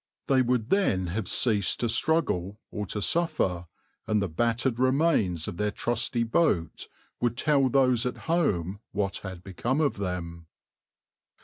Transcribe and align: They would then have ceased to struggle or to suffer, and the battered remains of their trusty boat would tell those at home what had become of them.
They 0.25 0.41
would 0.41 0.71
then 0.71 1.07
have 1.13 1.27
ceased 1.27 1.79
to 1.81 1.87
struggle 1.87 2.59
or 2.71 2.87
to 2.87 3.03
suffer, 3.03 3.67
and 4.07 4.19
the 4.19 4.27
battered 4.27 4.79
remains 4.79 5.47
of 5.47 5.57
their 5.57 5.69
trusty 5.69 6.23
boat 6.23 6.87
would 7.19 7.37
tell 7.37 7.69
those 7.69 8.07
at 8.07 8.17
home 8.25 8.79
what 8.93 9.17
had 9.19 9.43
become 9.43 9.79
of 9.79 9.97
them. 9.97 10.47